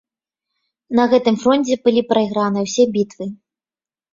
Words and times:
На 0.99 1.03
гэтым 1.11 1.37
фронце 1.43 1.73
былі 1.85 2.01
прайграныя 2.15 2.67
ўсе 2.71 2.83
бітвы. 2.97 3.25